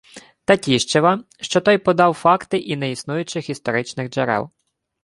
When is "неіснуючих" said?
2.75-3.49